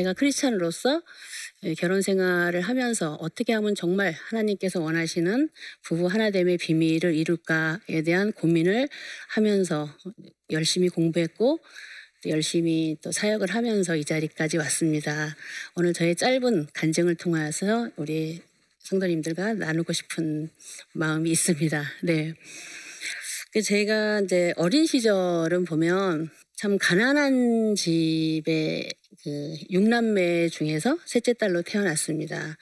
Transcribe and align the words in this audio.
제가 0.00 0.14
크리스찬으로서 0.14 1.02
예, 1.64 1.74
결혼 1.74 2.00
생활을 2.00 2.62
하면서 2.62 3.14
어떻게 3.20 3.52
하면 3.52 3.74
정말 3.74 4.12
하나님께서 4.12 4.80
원하시는 4.80 5.50
부부 5.82 6.06
하나됨의 6.06 6.56
비밀을 6.56 7.14
이룰까에 7.14 8.02
대한 8.04 8.32
고민을 8.32 8.88
하면서 9.28 9.94
열심히 10.50 10.88
공부했고 10.88 11.60
열심히 12.26 12.96
또 13.02 13.12
사역을 13.12 13.50
하면서 13.50 13.94
이 13.94 14.04
자리까지 14.04 14.56
왔습니다. 14.56 15.36
오늘 15.76 15.92
저의 15.92 16.16
짧은 16.16 16.68
간증을 16.72 17.16
통해서 17.16 17.90
우리 17.96 18.40
성도님들과 18.78 19.54
나누고 19.54 19.92
싶은 19.92 20.48
마음이 20.94 21.30
있습니다. 21.30 21.84
네. 22.04 22.34
그 23.52 23.60
제가 23.60 24.20
이제 24.20 24.54
어린 24.56 24.86
시절은 24.86 25.64
보면 25.64 26.30
참 26.56 26.78
가난한 26.78 27.74
집에 27.74 28.88
그 29.22 29.54
육남매 29.70 30.48
중에서 30.48 30.98
셋째 31.04 31.32
딸로 31.34 31.62
태어났습니다. 31.62 32.56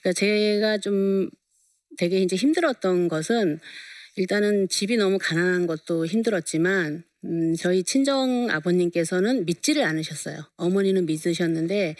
그러니까 0.00 0.18
제가 0.18 0.78
좀 0.78 1.30
되게 1.98 2.20
이제 2.20 2.36
힘들었던 2.36 3.08
것은 3.08 3.60
일단은 4.16 4.68
집이 4.68 4.96
너무 4.96 5.18
가난한 5.20 5.66
것도 5.66 6.06
힘들었지만 6.06 7.04
음, 7.24 7.54
저희 7.54 7.82
친정 7.84 8.50
아버님께서는 8.50 9.44
믿지를 9.44 9.84
않으셨어요. 9.84 10.38
어머니는 10.56 11.06
믿으셨는데 11.06 11.96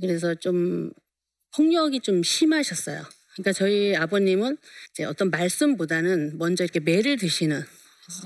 그래서 0.00 0.34
좀 0.34 0.92
폭력이 1.56 2.00
좀 2.00 2.22
심하셨어요. 2.22 3.02
그러니까 3.34 3.52
저희 3.52 3.96
아버님은 3.96 4.56
이제 4.90 5.04
어떤 5.04 5.30
말씀보다는 5.30 6.38
먼저 6.38 6.64
이렇게 6.64 6.80
매를 6.80 7.16
드시는 7.16 7.62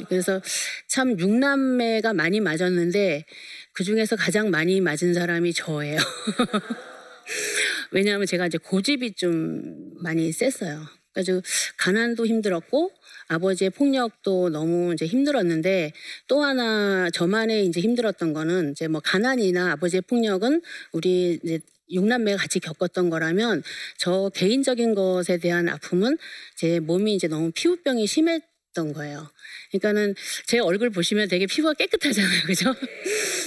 그래서 0.09 0.41
참 0.89 1.19
육남매가 1.19 2.13
많이 2.15 2.41
맞았는데 2.41 3.25
그 3.73 3.85
중에서 3.85 4.17
가장 4.17 4.51
많이 4.51 4.81
맞은 4.81 5.15
사람이 5.15 5.53
저예요. 5.53 5.99
왜냐하면 7.91 8.27
제가 8.27 8.47
이제 8.47 8.59
고집이 8.59 9.15
좀 9.15 9.93
많이 10.03 10.31
셌어요. 10.33 10.87
그래서 11.13 11.43
가난도 11.77 12.27
힘들었고 12.27 12.91
아버지의 13.29 13.71
폭력도 13.71 14.49
너무 14.49 14.95
이제 14.95 15.05
힘들었는데 15.05 15.93
또 16.27 16.43
하나 16.43 17.11
저만의 17.11 17.67
이제 17.67 17.81
힘들었던 17.81 18.33
거는 18.33 18.73
이제 18.73 18.89
뭐 18.89 19.01
가난이나 19.05 19.73
아버지의 19.73 20.03
폭력은 20.03 20.63
우리 20.93 21.39
이제 21.43 21.61
육남매가 21.91 22.39
같이 22.39 22.59
겪었던 22.61 23.11
거라면 23.11 23.63
저 23.99 24.31
개인적인 24.35 24.95
것에 24.95 25.37
대한 25.37 25.69
아픔은 25.69 26.17
제 26.57 26.81
몸이 26.81 27.15
이제 27.15 27.29
너무 27.29 27.51
피부병이 27.55 28.07
심했 28.07 28.52
던 28.75 28.93
거예요. 28.93 29.31
그러니까는 29.71 30.15
제 30.47 30.59
얼굴 30.59 30.91
보시면 30.91 31.29
되게 31.29 31.47
피부가 31.47 31.75
깨끗하잖아요. 31.75 32.43
그죠? 32.47 32.75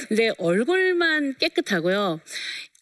근데 0.08 0.32
얼굴만 0.38 1.36
깨끗하고요. 1.40 2.20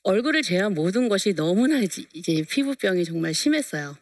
얼굴을 0.03 0.41
제한 0.41 0.73
모든 0.73 1.07
것이 1.07 1.33
너무나 1.33 1.81
이제 1.81 2.43
피부병이 2.49 3.05
정말 3.05 3.33
심했어요. 3.33 3.97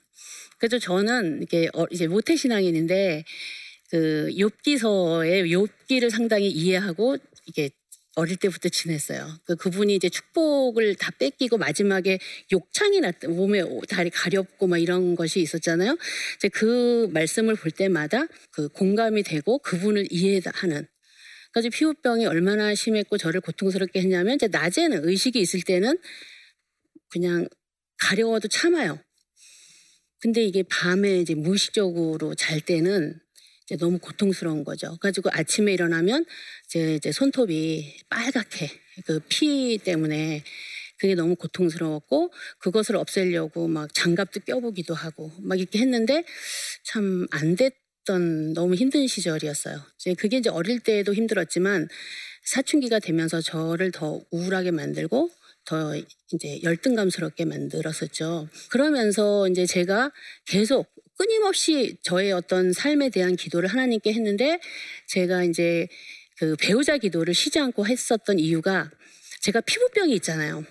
그래서 0.58 0.80
저는 0.80 1.42
이게 1.44 1.69
어, 1.73 1.86
이제 1.92 2.08
모태 2.08 2.36
신앙인인데 2.36 3.23
그 3.89 4.30
욥기서의 4.31 5.45
욥기를 5.47 6.09
상당히 6.09 6.50
이해하고 6.50 7.17
이게 7.45 7.69
어릴 8.15 8.35
때부터 8.35 8.69
지냈어요. 8.69 9.39
그 9.45 9.55
그분이 9.55 9.95
이제 9.95 10.09
축복을 10.09 10.95
다 10.95 11.11
뺏기고 11.11 11.57
마지막에 11.57 12.19
욕창이 12.51 12.99
났 12.99 13.15
몸에 13.25 13.63
다리 13.87 14.09
가렵고 14.09 14.67
막 14.67 14.77
이런 14.77 15.15
것이 15.15 15.39
있었잖아요. 15.39 15.97
이제 16.37 16.49
그 16.49 17.09
말씀을 17.13 17.55
볼 17.55 17.71
때마다 17.71 18.25
그 18.51 18.67
공감이 18.69 19.23
되고 19.23 19.59
그분을 19.59 20.07
이해하는. 20.09 20.88
그래서 21.53 21.69
피부병이 21.69 22.25
얼마나 22.25 22.73
심했고 22.75 23.17
저를 23.17 23.41
고통스럽게 23.41 24.00
했냐면 24.00 24.35
이제 24.35 24.47
낮에는 24.47 25.07
의식이 25.07 25.39
있을 25.39 25.61
때는 25.61 25.97
그냥 27.09 27.47
가려워도 27.97 28.47
참아요. 28.47 29.00
근데 30.19 30.44
이게 30.44 30.63
밤에 30.63 31.19
이제 31.19 31.33
무의식적으로 31.33 32.35
잘 32.35 32.61
때는 32.61 33.19
이제 33.71 33.77
너무 33.77 33.99
고통스러운 33.99 34.63
거죠. 34.65 34.97
가지고 34.97 35.29
아침에 35.31 35.71
일어나면 35.73 36.25
제 36.67 36.95
이제 36.95 37.11
손톱이 37.13 37.99
빨갛게 38.09 38.69
그 39.05 39.21
피 39.29 39.79
때문에 39.83 40.43
그게 40.99 41.15
너무 41.15 41.35
고통스러웠고 41.35 42.31
그것을 42.59 42.97
없애려고 42.97 43.67
막 43.69 43.93
장갑도 43.93 44.41
껴보기도 44.41 44.93
하고 44.93 45.31
막 45.39 45.57
이렇게 45.59 45.79
했는데 45.79 46.23
참 46.83 47.27
안 47.31 47.55
됐던 47.55 48.53
너무 48.53 48.75
힘든 48.75 49.07
시절이었어요. 49.07 49.81
이제 49.99 50.13
그게 50.15 50.38
이제 50.38 50.49
어릴 50.49 50.79
때도 50.81 51.13
힘들었지만 51.13 51.88
사춘기가 52.43 52.99
되면서 52.99 53.41
저를 53.41 53.91
더 53.91 54.21
우울하게 54.31 54.71
만들고 54.71 55.29
더 55.65 55.95
이제 56.33 56.59
열등감스럽게 56.63 57.45
만들었었죠. 57.45 58.49
그러면서 58.69 59.47
이제 59.47 59.65
제가 59.65 60.11
계속 60.45 60.88
끊임없이 61.17 61.97
저의 62.03 62.31
어떤 62.31 62.73
삶에 62.73 63.09
대한 63.09 63.35
기도를 63.35 63.69
하나님께 63.69 64.13
했는데 64.13 64.59
제가 65.07 65.44
이제 65.44 65.88
그 66.38 66.55
배우자 66.59 66.97
기도를 66.97 67.33
쉬지 67.33 67.59
않고 67.59 67.85
했었던 67.88 68.39
이유가 68.39 68.89
제가 69.41 69.61
피부병이 69.61 70.13
있잖아요. 70.16 70.63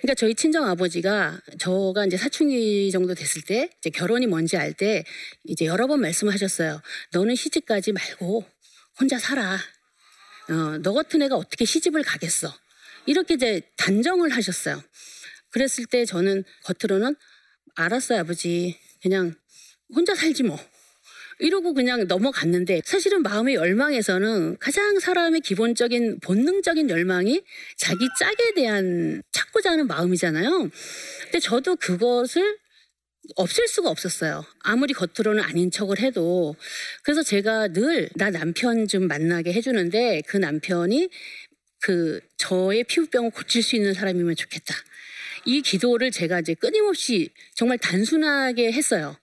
그러니까 0.00 0.14
저희 0.14 0.34
친정 0.34 0.66
아버지가 0.66 1.40
저가 1.58 2.06
이제 2.06 2.16
사춘기 2.16 2.90
정도 2.90 3.14
됐을 3.14 3.42
때 3.42 3.70
이제 3.78 3.90
결혼이 3.90 4.26
뭔지 4.26 4.56
알 4.56 4.72
때 4.74 5.04
이제 5.44 5.66
여러 5.66 5.86
번 5.86 6.00
말씀하셨어요. 6.00 6.80
너는 7.12 7.34
시집가지 7.34 7.92
말고 7.92 8.44
혼자 9.00 9.18
살아. 9.18 9.58
어, 10.50 10.78
너 10.82 10.92
같은 10.94 11.20
애가 11.22 11.36
어떻게 11.36 11.64
시집을 11.64 12.02
가겠어? 12.02 12.52
이렇게 13.06 13.34
이제 13.34 13.60
단정을 13.76 14.30
하셨어요. 14.30 14.82
그랬을 15.50 15.86
때 15.86 16.04
저는 16.04 16.44
겉으로는 16.64 17.16
알았어요, 17.74 18.20
아버지. 18.20 18.78
그냥 19.02 19.34
혼자 19.94 20.14
살지 20.14 20.42
뭐. 20.44 20.58
이러고 21.40 21.72
그냥 21.72 22.06
넘어갔는데 22.08 22.82
사실은 22.84 23.22
마음의 23.22 23.54
열망에서는 23.54 24.56
가장 24.58 24.98
사람의 24.98 25.40
기본적인 25.42 26.18
본능적인 26.20 26.90
열망이 26.90 27.42
자기 27.76 28.08
짝에 28.18 28.54
대한 28.56 29.22
찾고자 29.32 29.70
하는 29.72 29.86
마음이잖아요. 29.86 30.70
근데 31.24 31.38
저도 31.40 31.76
그것을 31.76 32.58
없앨 33.36 33.68
수가 33.68 33.90
없었어요. 33.90 34.44
아무리 34.60 34.94
겉으로는 34.94 35.42
아닌 35.44 35.70
척을 35.70 36.00
해도. 36.00 36.56
그래서 37.04 37.22
제가 37.22 37.68
늘 37.68 38.08
나 38.16 38.30
남편 38.30 38.88
좀 38.88 39.06
만나게 39.06 39.52
해주는데 39.52 40.22
그 40.26 40.38
남편이 40.38 41.08
그 41.80 42.20
저의 42.38 42.84
피부병을 42.84 43.30
고칠 43.30 43.62
수 43.62 43.76
있는 43.76 43.94
사람이면 43.94 44.34
좋겠다. 44.34 44.74
이 45.48 45.62
기도를 45.62 46.10
제가 46.10 46.40
이제 46.40 46.52
끊임없이 46.52 47.30
정말 47.54 47.78
단순하게 47.78 48.70
했어요. 48.70 49.16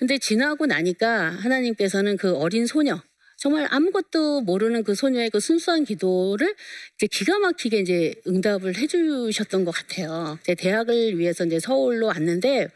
근데 0.00 0.18
지나고 0.18 0.66
나니까 0.66 1.30
하나님께서는 1.30 2.16
그 2.16 2.34
어린 2.34 2.66
소녀, 2.66 3.00
정말 3.36 3.68
아무것도 3.70 4.40
모르는 4.40 4.82
그 4.82 4.96
소녀의 4.96 5.30
그 5.30 5.38
순수한 5.38 5.84
기도를 5.84 6.52
이제 6.96 7.06
기가 7.06 7.38
막히게 7.38 7.78
이제 7.78 8.12
응답을 8.26 8.76
해주셨던 8.76 9.64
것 9.64 9.70
같아요. 9.70 10.36
제 10.42 10.56
대학을 10.56 11.16
위해서 11.16 11.46
이제 11.46 11.60
서울로 11.60 12.08
왔는데 12.08 12.66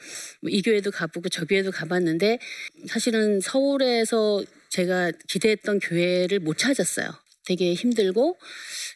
이 0.47 0.63
교회도 0.63 0.93
가보고 0.93 1.29
저 1.29 1.45
교회도 1.45 1.73
가봤는데 1.73 2.39
사실은 2.87 3.41
서울에서 3.41 4.45
제가 4.69 5.11
기대했던 5.27 5.81
교회를 5.81 6.39
못 6.39 6.57
찾았어요. 6.57 7.09
되게 7.47 7.75
힘들고 7.75 8.39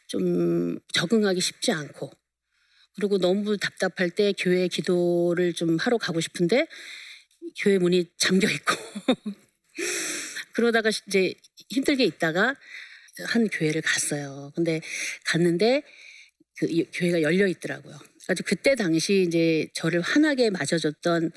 좀 0.06 0.78
적응하기 0.93 1.41
쉽지 1.41 1.73
않고 1.73 2.12
그리고 2.96 3.18
너무 3.18 3.56
답답할 3.56 4.10
때 4.10 4.32
교회 4.37 4.69
기도를 4.69 5.52
좀 5.52 5.76
하러 5.78 5.98
가고 5.98 6.20
싶은데 6.20 6.66
교회 7.58 7.78
문이 7.78 8.06
잠겨 8.16 8.48
있고 8.50 8.75
그러다가 10.52 10.90
이제 11.06 11.34
힘들게 11.70 12.04
있다가 12.04 12.56
한 13.28 13.48
교회를 13.48 13.82
갔어요. 13.82 14.52
근데 14.54 14.81
갔는데 15.25 15.82
그 16.58 16.66
교회가 16.93 17.22
열려 17.22 17.46
있더라고요. 17.46 17.98
아주 18.28 18.43
그때 18.44 18.75
당시 18.75 19.25
이제 19.26 19.69
저를 19.75 20.00
환하게 20.00 20.50
맞아줬던 20.50 21.31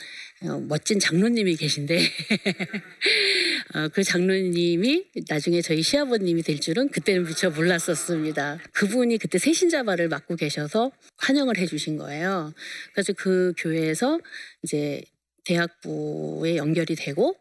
어, 0.44 0.60
멋진 0.62 1.00
장로님이 1.00 1.56
계신데 1.56 1.98
어, 1.98 2.02
그 3.94 4.04
장로님이 4.04 5.06
나중에 5.28 5.62
저희 5.62 5.84
시아버님이 5.84 6.42
될 6.42 6.60
줄은 6.60 6.90
그때는 6.90 7.26
미처 7.26 7.50
몰랐었습니다. 7.52 8.60
그분이 8.72 9.20
그때 9.20 9.38
세신자발을 9.38 10.10
맡고 10.10 10.36
계셔서 10.38 10.92
환영을 11.18 11.58
해주신 11.58 11.98
거예요. 11.98 12.54
그래서 12.94 13.14
그 13.14 13.54
교회에서 13.58 14.20
이제 14.64 15.04
대학부에 15.46 16.56
연결이 16.58 16.96
되고 16.96 17.36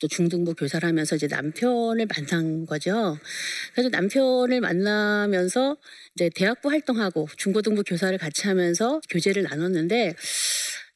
또 0.00 0.08
중등부 0.08 0.54
교사를 0.54 0.86
하면서 0.86 1.16
이제 1.16 1.26
남편을 1.26 2.06
만난 2.06 2.66
거죠. 2.66 3.18
그래서 3.72 3.88
남편을 3.90 4.60
만나면서 4.60 5.76
이제 6.14 6.30
대학부 6.34 6.70
활동하고 6.70 7.28
중고등부 7.36 7.84
교사를 7.84 8.16
같이 8.18 8.48
하면서 8.48 9.00
교제를 9.08 9.44
나눴는데 9.44 10.14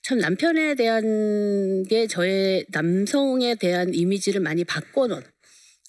참 0.08 0.20
남편에 0.20 0.74
대한 0.74 1.82
게 1.82 2.06
저의 2.06 2.64
남성에 2.70 3.56
대한 3.56 3.92
이미지를 3.92 4.40
많이 4.40 4.64
바꿔놓은 4.64 5.22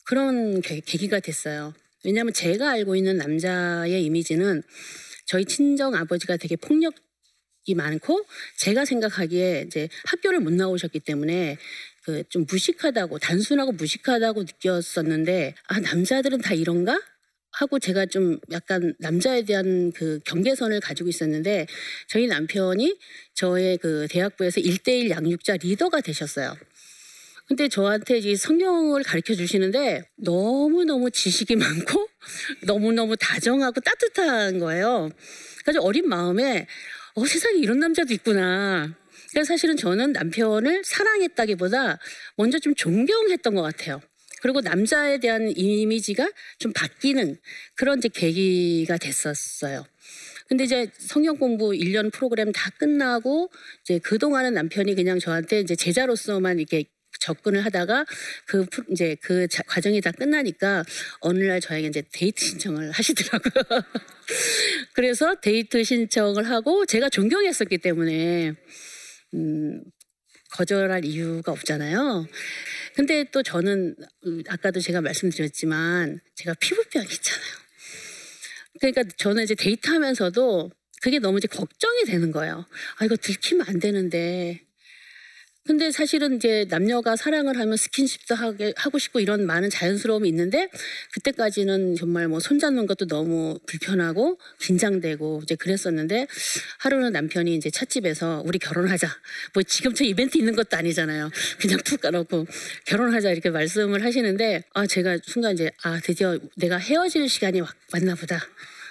그런 0.04 0.60
계기가 0.60 1.22
됐어요. 1.22 1.74
왜냐하면 2.04 2.34
제가 2.34 2.70
알고 2.70 2.98
있는 2.98 3.16
남자의 3.16 4.04
이미지는 4.04 4.62
저희 5.26 5.46
친정 5.46 5.96
아버지가 5.96 6.36
되게 6.36 6.58
폭력 6.58 6.96
이 7.64 7.76
많고 7.76 8.26
제가 8.58 8.84
생각하기에 8.84 9.64
이제 9.68 9.88
학교를 10.04 10.42
못 10.42 10.52
나오셨기 10.52 11.00
때문에 11.00 11.58
그 12.04 12.24
좀 12.28 12.46
무식하다고 12.50 13.20
단순하고 13.20 13.72
무식하다고 13.72 14.44
느꼈었는데 14.44 15.56
아 15.68 15.80
남자들은 15.80 16.40
다 16.40 16.54
이런가? 16.54 17.00
하고 17.52 17.80
제가 17.80 18.06
좀 18.06 18.40
약간 18.52 18.94
남자에 19.00 19.44
대한 19.44 19.92
그 19.92 20.20
경계선을 20.26 20.80
가지고 20.80 21.10
있었는데 21.10 21.68
저희 22.08 22.28
남편이 22.28 22.98
저의 23.34 23.78
그 23.78 24.08
대학부에서 24.10 24.60
일대일 24.62 25.10
양육자 25.10 25.58
리더가 25.58 26.02
되셨어요. 26.02 26.56
근데 27.48 27.68
저한테 27.68 28.20
이 28.20 28.36
성경을 28.36 29.02
가르쳐 29.02 29.34
주시는데 29.34 30.04
너무너무 30.18 31.10
지식이 31.10 31.56
많고 31.56 32.08
너무너무 32.66 33.18
다정하고 33.18 33.82
따뜻한 33.82 34.60
거예요. 34.60 35.10
그래서 35.64 35.82
어린 35.82 36.08
마음에 36.08 36.68
어, 37.16 37.26
세상에 37.26 37.58
이런 37.58 37.80
남자도 37.80 38.14
있구나. 38.14 38.96
그래서 39.32 39.48
사실은 39.48 39.78
저는 39.78 40.14
남편을 40.14 40.84
사랑했다기보다 40.86 41.98
먼저 42.36 42.60
좀 42.60 42.76
존경했던 42.76 43.56
것 43.56 43.62
같아요. 43.64 44.00
그리고 44.42 44.62
남자에 44.62 45.20
대한 45.20 45.52
이미지가 45.56 46.30
좀 46.60 46.74
바뀌는 46.74 47.38
그런 47.76 48.00
이제 48.00 48.10
계기가 48.10 48.98
됐었어요. 48.98 49.86
근데 50.48 50.64
이제 50.64 50.90
성경 50.98 51.38
공부 51.38 51.72
1년 51.72 52.12
프로그램 52.12 52.52
다 52.52 52.72
끝나고 52.80 53.52
이제 53.84 54.00
그동안은 54.00 54.54
남편이 54.54 54.96
그냥 54.96 55.20
저한테 55.20 55.60
이제 55.60 55.76
제자로서만 55.76 56.58
이렇게 56.60 56.86
접근을 57.20 57.66
하다가 57.66 58.06
그 58.46 58.66
이제 58.92 59.16
그 59.22 59.48
자- 59.48 59.64
과정이 59.68 60.00
다 60.02 60.12
끝나니까 60.12 60.84
어느 61.20 61.44
날 61.44 61.60
저에게 61.60 61.88
이제 61.88 62.02
데이트 62.12 62.44
신청을 62.44 62.92
하시더라고요. 62.92 63.64
그래서 64.94 65.36
데이트 65.42 65.84
신청을 65.84 66.50
하고 66.50 66.86
제가 66.86 67.10
존경했었기 67.10 67.80
때문에 67.80 68.54
음, 69.34 69.84
거절할 70.52 71.06
이유가 71.06 71.52
없잖아요. 71.52 72.28
근데 72.96 73.26
또 73.32 73.44
저는 73.44 73.96
음, 74.26 74.44
아까도 74.48 74.80
제가 74.80 75.02
말씀드렸지만 75.02 76.20
제가 76.36 76.54
피부병이 76.60 77.08
있잖아요. 77.12 77.54
그러니까 78.80 79.04
저는 79.18 79.44
이제 79.44 79.56
데이트하면서도 79.56 80.72
그게 81.02 81.20
너무 81.20 81.38
이제 81.38 81.48
걱정이 81.48 82.04
되는 82.06 82.32
거예요. 82.32 82.66
아 82.98 83.06
이거 83.06 83.16
들키면 83.16 83.68
안 83.68 83.80
되는데. 83.80 84.69
근데 85.66 85.92
사실은 85.92 86.38
이제 86.38 86.66
남녀가 86.70 87.16
사랑을 87.16 87.60
하면 87.60 87.78
스킨십도 87.78 88.34
하게 88.34 88.74
하고 88.76 88.98
싶고 88.98 89.20
이런 89.20 89.46
많은 89.46 89.70
자연스러움이 89.70 90.28
있는데 90.30 90.68
그때까지는 91.14 91.96
정말 91.96 92.28
뭐 92.28 92.40
손잡는 92.40 92.88
것도 92.88 93.06
너무 93.06 93.60
불편하고 93.68 94.40
긴장되고 94.60 95.42
이제 95.44 95.54
그랬었는데 95.56 96.26
하루는 96.80 97.12
남편이 97.12 97.54
이제 97.56 97.70
찻집에서 97.70 98.42
우리 98.46 98.58
결혼하자. 98.58 99.08
뭐 99.54 99.62
지금 99.62 99.94
저 99.94 100.04
이벤트 100.04 100.40
있는 100.40 100.56
것도 100.56 100.76
아니잖아요. 100.76 101.30
그냥 101.60 101.78
툭 101.86 102.02
까놓고 102.02 102.48
결혼하자 102.88 103.30
이렇게 103.30 103.52
말씀을 103.52 104.04
하시는데 104.04 104.64
아 104.74 104.88
제가 104.88 105.20
순간 105.24 105.54
이제 105.54 105.70
아 105.84 106.00
드디어 106.00 106.40
내가 106.58 106.78
헤어질 106.78 107.30
시간이 107.30 107.60
왔- 107.62 107.76
왔나 107.94 108.16
보다. 108.16 108.40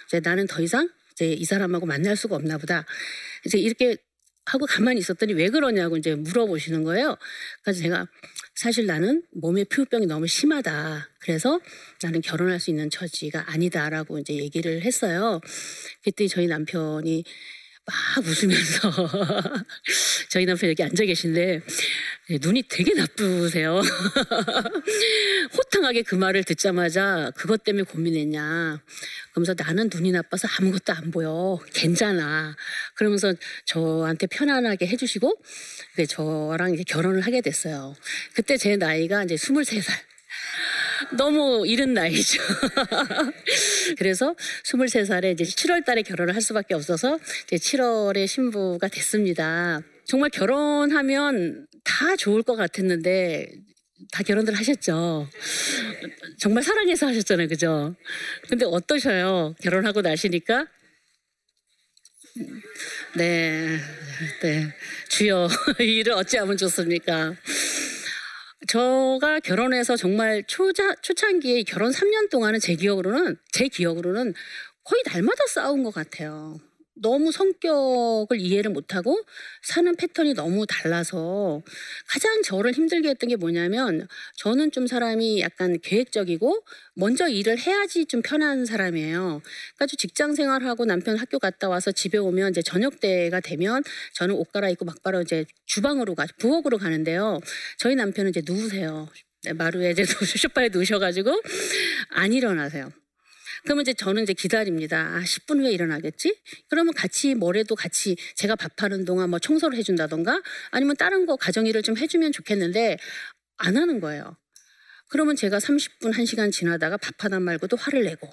이제 0.07 0.21
나는 0.21 0.47
더 0.47 0.63
이상 0.63 0.89
이제 1.13 1.33
이 1.33 1.45
사람하고 1.45 1.87
만날 1.87 2.15
수가 2.17 2.37
없나 2.37 2.57
보다. 2.59 2.85
이제 3.45 3.59
이렇게 3.59 3.97
하고 4.49 4.67
가만히 4.67 4.99
있었더니 5.01 5.35
왜 5.35 5.51
그러냐고 5.51 5.97
이제 5.97 6.15
물어보시는 6.15 6.83
거예요. 6.85 7.17
그래서 7.63 7.81
제가 7.83 8.07
사실 8.55 8.87
나는 8.87 9.23
몸에 9.33 9.65
피부병이 9.65 10.07
너무 10.07 10.27
심하다. 10.27 11.09
그래서 11.21 11.61
나는 12.03 12.21
결혼할 12.21 12.59
수 12.59 12.71
있는 12.71 12.91
처지가 12.91 13.53
아니다라고 13.53 14.19
이제 14.19 14.35
얘기를 14.35 14.83
했어요. 14.83 15.41
그때 16.03 16.27
저희 16.27 16.47
남편이 16.47 17.25
막 17.89 18.25
웃으면서 18.27 18.91
저희 20.29 20.45
남편 20.45 20.69
여기 20.69 20.83
앉아 20.83 21.05
계신데 21.05 21.63
눈이 22.43 22.65
되게 22.69 22.93
나쁘세요. 22.93 23.81
호탕하게 25.57 26.03
그 26.03 26.15
말을 26.15 26.45
듣자마자 26.45 27.33
그것 27.35 27.65
때문에 27.65 27.85
고민했냐. 27.85 28.83
그러면서 29.33 29.55
나는 29.57 29.89
눈이 29.93 30.13
나빠서 30.13 30.47
아무것도 30.59 30.93
안 30.93 31.11
보여. 31.11 31.59
괜찮아. 31.73 32.55
그러면서 32.95 33.33
저한테 33.65 34.27
편안하게 34.27 34.87
해주시고 34.87 35.43
네, 35.97 36.05
저랑 36.05 36.75
이제 36.75 36.85
결혼을 36.87 37.23
하게 37.23 37.41
됐어요. 37.41 37.97
그때 38.35 38.59
제 38.59 38.77
나이가 38.77 39.25
이제 39.25 39.37
23살. 39.37 40.09
너무 41.17 41.67
이른 41.67 41.95
나이죠. 41.95 42.43
그래서 43.99 44.35
23살에 44.65 45.33
이제 45.33 45.45
7월 45.45 45.85
달에 45.85 46.03
결혼을 46.03 46.35
할 46.35 46.43
수밖에 46.43 46.75
없어서 46.75 47.19
이제 47.45 47.57
7월에 47.57 48.27
신부가 48.27 48.89
됐습니다. 48.89 49.81
정말 50.05 50.31
결혼하면 50.31 51.67
다 51.85 52.17
좋을 52.17 52.43
것 52.43 52.57
같았는데 52.57 53.49
다 54.13 54.23
결혼들 54.23 54.55
하셨죠. 54.55 55.29
정말 56.39 56.63
사랑해서 56.63 57.07
하셨잖아요. 57.09 57.49
그죠? 57.49 57.95
근데 58.49 58.65
어떠셔요? 58.65 59.55
결혼하고 59.63 60.01
나시니까? 60.01 60.67
네. 63.17 63.79
네. 64.43 64.75
주여, 65.09 65.49
이 65.81 65.85
일을 65.99 66.13
어찌하면 66.13 66.57
좋습니까? 66.57 67.35
저가 68.67 69.41
결혼해서 69.41 69.97
정말 69.97 70.45
초자, 70.47 70.95
초창기에 70.97 71.63
결혼 71.63 71.93
3년 71.93 72.29
동안은 72.31 72.59
제 72.61 72.75
기억으로는 72.75 73.37
제 73.53 73.69
기억으로는 73.69 74.35
거의 74.85 75.03
날마다 75.07 75.47
싸운 75.47 75.85
것 75.85 75.95
같아요. 75.95 76.59
너무 77.01 77.33
성격을 77.33 78.41
이해를 78.41 78.71
못하고 78.71 79.19
사는 79.63 79.95
패턴이 79.97 80.35
너무 80.35 80.67
달라서 80.67 81.63
가장 82.07 82.43
저를 82.43 82.73
힘들게 82.73 83.09
했던 83.09 83.29
게 83.29 83.37
뭐냐면 83.37 84.09
저는 84.37 84.71
좀 84.71 84.87
사람이 84.87 85.41
약간 85.41 85.79
계획적이고 85.83 86.65
먼저 86.95 87.29
일을 87.29 87.59
해야지 87.59 88.07
좀 88.07 88.23
편한 88.23 88.65
사람이에요. 88.65 89.43
그러니까 89.77 89.97
직장 89.97 90.35
생활하고 90.35 90.85
남편 90.85 91.17
학교 91.17 91.39
갔다 91.39 91.69
와서 91.69 91.93
집에 91.93 92.19
오면 92.19 92.51
이제 92.51 92.63
저녁 92.63 93.01
때가 93.01 93.41
되면 93.41 93.83
저는 94.15 94.35
옷 94.35 94.53
갈아입고 94.53 94.85
막바로 94.85 95.23
이제 95.23 95.45
주방으로 95.67 96.15
가 96.15 96.27
부엌으로 96.39 96.79
가는데요. 96.79 97.41
저희 97.79 97.95
남편은 97.95 98.31
이제 98.31 98.43
누우세요. 98.45 99.09
네, 99.45 99.53
마루에 99.53 99.91
이제 99.93 100.05
소파에 100.37 100.69
누우셔가지고 100.71 101.43
안 102.11 102.33
일어나세요. 102.33 102.91
그러면 103.65 103.83
이제 103.83 103.95
저는 103.95 104.23
이제 104.23 104.33
기다립니다. 104.33 105.15
아, 105.15 105.21
10분 105.21 105.61
후에 105.61 105.71
일어나겠지? 105.73 106.41
그러면 106.69 106.95
같이 106.95 107.35
뭐래도 107.35 107.75
같이 107.75 108.17
제가 108.35 108.57
밥하는 108.57 109.05
동안 109.05 109.31
뭐 109.31 109.39
청소를 109.39 109.77
해준다던가 109.79 110.43
아니면 110.71 110.97
다른 110.97 111.27
거 111.27 111.37
가정일을 111.37 111.83
좀 111.83 111.97
해주면 111.97 112.33
좋겠는데 112.33 112.99
안 113.59 113.77
하는 113.77 114.01
거예요. 114.01 114.37
그러면 115.09 115.37
제가 115.37 115.59
30분, 115.59 116.13
1시간 116.13 116.53
지나다가 116.53 116.97
밥하다 116.97 117.41
말고도 117.41 117.77
화를 117.77 118.05
내고 118.05 118.29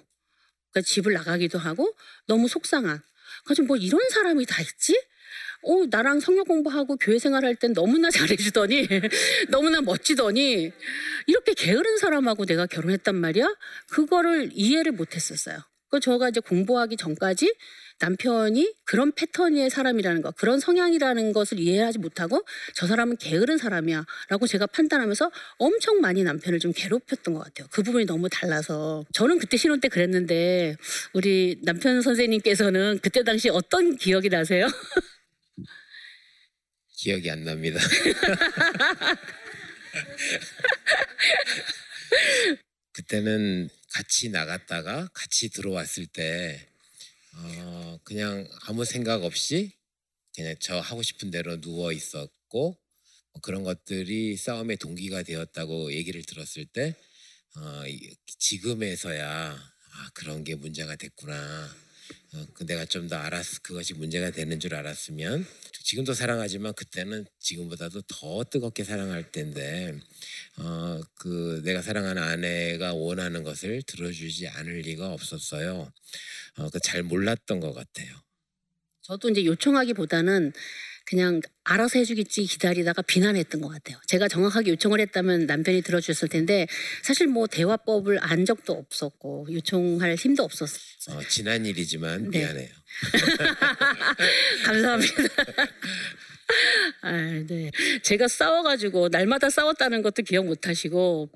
그러니까 0.72 0.82
집을 0.82 1.14
나가기도 1.14 1.58
하고 1.58 1.96
너무 2.28 2.48
속상한. 2.48 3.02
그래서 3.46 3.64
뭐 3.64 3.78
이런 3.78 4.02
사람이 4.10 4.46
다 4.46 4.62
있지? 4.62 5.00
어, 5.66 5.86
나랑 5.90 6.20
성역 6.20 6.48
공부하고 6.48 6.96
교회 6.98 7.18
생활할 7.18 7.56
땐 7.56 7.74
너무나 7.74 8.10
잘해주더니, 8.12 8.88
너무나 9.50 9.82
멋지더니, 9.82 10.72
이렇게 11.28 11.54
게으른 11.54 11.98
사람하고 11.98 12.46
내가 12.46 12.66
결혼했단 12.68 13.16
말이야? 13.16 13.48
그거를 13.90 14.52
이해를 14.54 14.92
못 14.92 15.16
했었어요. 15.16 15.58
그 15.90 16.00
저가 16.00 16.30
이제 16.30 16.40
공부하기 16.40 16.98
전까지 16.98 17.54
남편이 18.00 18.74
그런 18.84 19.14
패턴의 19.14 19.70
사람이라는 19.70 20.22
거, 20.22 20.32
그런 20.32 20.60
성향이라는 20.60 21.32
것을 21.32 21.60
이해하지 21.60 22.00
못하고 22.00 22.44
저 22.74 22.88
사람은 22.88 23.16
게으른 23.18 23.58
사람이야 23.58 24.06
라고 24.30 24.48
제가 24.48 24.68
판단하면서 24.68 25.32
엄청 25.58 26.02
많이 26.02 26.24
남편을 26.24 26.60
좀 26.60 26.74
괴롭혔던 26.76 27.34
것 27.34 27.44
같아요. 27.46 27.68
그 27.72 27.84
부분이 27.84 28.06
너무 28.06 28.28
달라서. 28.30 29.06
저는 29.14 29.40
그때 29.40 29.56
신혼 29.56 29.80
때 29.80 29.88
그랬는데 29.88 30.76
우리 31.14 31.62
남편 31.64 32.02
선생님께서는 32.02 33.00
그때 33.02 33.24
당시 33.24 33.50
어떤 33.50 33.96
기억이 33.96 34.28
나세요? 34.28 34.68
기억이 36.98 37.30
안 37.30 37.44
납니다. 37.44 37.80
그때는 42.94 43.70
같이 43.90 44.30
나갔다가 44.30 45.10
같이 45.14 45.50
들어왔을 45.50 46.06
때 46.08 46.68
어, 47.34 48.00
그냥 48.04 48.48
아무 48.64 48.86
생각 48.86 49.24
없이 49.24 49.74
그냥 50.34 50.56
저 50.60 50.80
하고 50.80 51.02
싶은 51.04 51.32
대로 51.32 51.60
누워 51.60 51.92
있었고 51.92 52.78
뭐 53.34 53.42
그런 53.42 53.64
것들이 53.64 54.38
싸움의 54.38 54.78
동기가 54.78 55.24
되었다고 55.24 55.92
얘기를 55.94 56.24
들었을 56.24 56.66
때 56.66 56.96
어, 57.58 57.84
이- 57.88 58.16
지금에서야 58.40 59.76
아, 59.98 60.10
그런 60.14 60.44
게 60.44 60.56
문제가 60.56 60.96
됐구나. 60.96 61.85
어, 62.36 62.48
그 62.54 62.66
내가 62.66 62.86
좀 62.86 63.08
더 63.10 63.16
알았 63.18 63.62
그것이 63.64 63.94
문제가 63.96 64.32
되는 64.32 64.60
줄 64.60 64.76
알았으면 64.76 65.46
지금도 65.84 66.14
사랑하지만 66.16 66.74
그때는 66.74 67.26
지금보다도 67.40 68.02
더 68.04 68.44
뜨겁게 68.46 68.84
사랑할 68.84 69.32
때인데 69.32 70.00
어, 70.58 71.02
그 71.16 71.62
내가 71.66 71.82
사랑하는 71.82 72.22
아내가 72.24 72.94
원하는 72.94 73.44
것을 73.44 73.84
들어주지 73.84 74.48
않을 74.50 74.80
리가 74.80 75.14
없었어요. 75.14 75.92
어, 76.58 76.70
그 76.72 76.80
잘 76.80 77.04
몰랐던 77.04 77.60
것 77.62 77.74
같아요. 77.74 78.16
저도 79.04 79.30
이제 79.30 79.46
요청하기보다는 79.46 80.54
그냥 81.06 81.40
알아서 81.64 82.00
해주겠지 82.00 82.44
기다리다가 82.46 83.02
비난했던 83.04 83.62
것 83.62 83.70
같아요. 83.70 83.98
제가 84.08 84.28
정확하게 84.28 84.72
요청을 84.72 85.00
했다면 85.00 85.46
남편이 85.46 85.82
들어주셨을 85.84 86.30
텐데 86.30 86.68
사실 87.04 87.28
뭐 87.28 87.48
대화법을 87.48 88.20
안 88.22 88.46
적도 88.46 88.74
없었고 88.74 89.48
요청할 89.52 90.16
힘도 90.16 90.44
없었어요. 90.44 91.18
어, 91.18 91.22
지난 91.30 91.66
일이지만 91.66 92.30
네. 92.32 92.40
미안해요. 92.40 92.70
감사합니다. 94.66 95.14
아, 97.02 97.12
네. 97.48 97.72
제가 98.04 98.28
싸워가지고 98.28 99.10
날마다 99.10 99.50
싸웠다는 99.50 100.02
것도 100.02 100.24
기억 100.24 100.46
못 100.46 100.68
하시고 100.68 101.32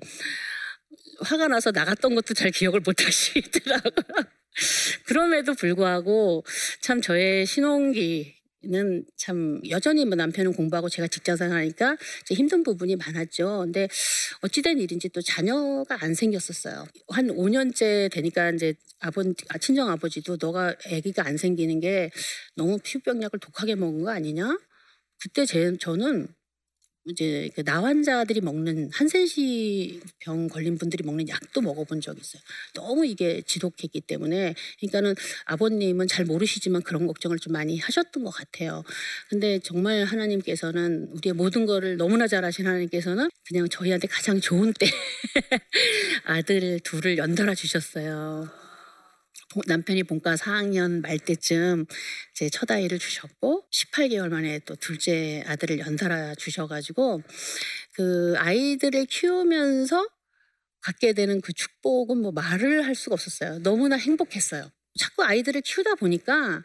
화가 1.20 1.48
나서 1.48 1.70
나갔던 1.70 2.14
것도 2.14 2.34
잘 2.34 2.50
기억을 2.50 2.80
못 2.80 3.04
하시더라고요. 3.04 4.24
그럼에도 5.06 5.54
불구하고 5.54 6.44
참 6.80 7.00
저의 7.00 7.46
신혼기 7.46 8.39
는참 8.62 9.60
여전히 9.70 10.04
뭐 10.04 10.16
남편은 10.16 10.52
공부하고 10.52 10.88
제가 10.90 11.08
직장 11.08 11.36
생활하니까 11.36 11.96
이제 12.22 12.34
힘든 12.34 12.62
부분이 12.62 12.96
많았죠. 12.96 13.60
근데 13.64 13.88
어찌된 14.42 14.78
일인지 14.78 15.08
또 15.08 15.22
자녀가 15.22 15.96
안 16.00 16.14
생겼었어요. 16.14 16.84
한 17.08 17.28
5년째 17.28 18.12
되니까 18.12 18.50
이제 18.50 18.74
아버 18.98 19.22
아, 19.48 19.58
친정 19.58 19.88
아버지도 19.88 20.36
너가 20.40 20.74
아기가 20.92 21.26
안 21.26 21.38
생기는 21.38 21.80
게 21.80 22.10
너무 22.54 22.78
피부병약을 22.82 23.40
독하게 23.40 23.76
먹은 23.76 24.02
거 24.02 24.10
아니냐? 24.10 24.58
그때 25.22 25.46
제 25.46 25.76
저는 25.78 26.28
이제 27.10 27.50
그 27.54 27.62
나환자들이 27.64 28.40
먹는 28.40 28.90
한센시 28.92 30.00
병 30.18 30.48
걸린 30.48 30.78
분들이 30.78 31.04
먹는 31.04 31.28
약도 31.28 31.60
먹어본 31.60 32.00
적이 32.00 32.20
있어요. 32.20 32.42
너무 32.74 33.06
이게 33.06 33.42
지독했기 33.42 34.00
때문에 34.02 34.54
그러니까는 34.78 35.14
아버님은 35.46 36.06
잘 36.06 36.24
모르시지만 36.24 36.82
그런 36.82 37.06
걱정을 37.06 37.38
좀 37.38 37.52
많이 37.52 37.78
하셨던 37.78 38.24
것 38.24 38.30
같아요. 38.30 38.84
근데 39.28 39.58
정말 39.58 40.04
하나님께서는 40.04 41.08
우리의 41.12 41.34
모든 41.34 41.66
거를 41.66 41.96
너무나 41.96 42.26
잘하신 42.26 42.66
하나님께서는 42.66 43.30
그냥 43.46 43.68
저희한테 43.68 44.08
가장 44.08 44.40
좋은 44.40 44.72
때 44.72 44.86
아들 46.24 46.80
둘을 46.80 47.18
연달아 47.18 47.54
주셨어요. 47.54 48.59
남편이 49.66 50.04
본과 50.04 50.36
4학년 50.36 51.02
말 51.02 51.18
때쯤 51.18 51.86
제 52.34 52.48
첫 52.50 52.70
아이를 52.70 52.98
주셨고 52.98 53.66
18개월 53.72 54.28
만에 54.28 54.60
또 54.60 54.76
둘째 54.76 55.42
아들을 55.46 55.78
연달아 55.80 56.34
주셔가지고 56.36 57.22
그 57.94 58.34
아이들을 58.38 59.06
키우면서 59.06 60.08
갖게 60.82 61.12
되는 61.12 61.40
그 61.40 61.52
축복은 61.52 62.18
뭐 62.18 62.32
말을 62.32 62.86
할 62.86 62.94
수가 62.94 63.14
없었어요. 63.14 63.58
너무나 63.60 63.96
행복했어요. 63.96 64.70
자꾸 64.98 65.24
아이들을 65.24 65.60
키우다 65.62 65.96
보니까 65.96 66.64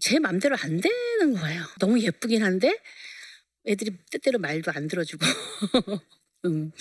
제 0.00 0.18
맘대로 0.18 0.56
안 0.60 0.80
되는 0.80 1.34
거예요. 1.34 1.62
너무 1.80 2.00
예쁘긴 2.00 2.42
한데 2.44 2.78
애들이 3.66 3.96
때때로 4.10 4.38
말도 4.38 4.70
안 4.74 4.88
들어주고. 4.88 5.24
음. 6.46 6.72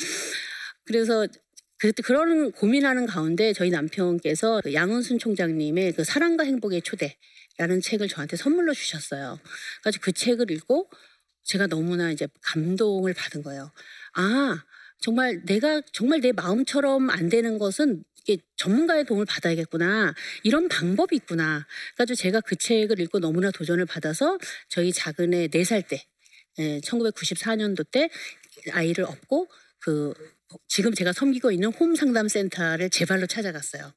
그래서 0.85 1.27
그때 1.79 2.01
그런 2.01 2.51
고민하는 2.51 3.05
가운데 3.05 3.53
저희 3.53 3.69
남편께서 3.69 4.61
그 4.63 4.73
양은순 4.73 5.19
총장님의 5.19 5.93
그 5.93 6.03
사랑과 6.03 6.43
행복의 6.43 6.81
초대라는 6.81 7.81
책을 7.81 8.07
저한테 8.07 8.35
선물로 8.35 8.73
주셨어요. 8.73 9.39
그래서 9.83 9.99
그 10.01 10.11
책을 10.11 10.49
읽고 10.51 10.89
제가 11.43 11.67
너무나 11.67 12.11
이제 12.11 12.27
감동을 12.41 13.13
받은 13.13 13.43
거예요. 13.43 13.71
아, 14.13 14.63
정말 14.99 15.41
내가 15.45 15.81
정말 15.93 16.19
내 16.19 16.31
마음처럼 16.31 17.09
안 17.09 17.29
되는 17.29 17.57
것은 17.57 18.03
이게 18.23 18.41
전문가의 18.57 19.05
도움을 19.05 19.25
받아야겠구나. 19.25 20.13
이런 20.43 20.67
방법이 20.67 21.15
있구나. 21.15 21.65
그래서 21.95 22.13
제가 22.15 22.41
그 22.41 22.55
책을 22.55 22.99
읽고 22.99 23.19
너무나 23.19 23.51
도전을 23.51 23.85
받아서 23.85 24.37
저희 24.67 24.91
작은 24.91 25.33
애 25.33 25.47
4살 25.47 25.87
때, 25.87 26.03
1994년도 26.57 27.85
예, 27.85 27.91
때 27.91 28.09
아이를 28.71 29.05
업고 29.05 29.47
그 29.79 30.13
지금 30.67 30.93
제가 30.93 31.13
섬기고 31.13 31.51
있는 31.51 31.71
홈 31.73 31.95
상담 31.95 32.27
센터를 32.27 32.89
제 32.89 33.05
발로 33.05 33.27
찾아갔어요. 33.27 33.91